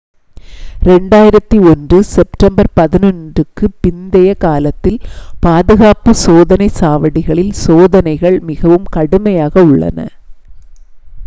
2001 0.85 1.99
September 2.07 2.69
11க்குப் 2.77 3.75
பிந்தைய 3.81 4.31
காலத்தில் 4.39 4.97
பாதுகாப்பு 5.41 6.13
சோதனைச் 6.23 6.77
சாவடிகளில் 6.79 7.53
சோதனைகள் 7.63 8.39
மிகவும் 8.49 8.91
கடுமையாக 8.91 9.55
உள்ளன 9.67 9.99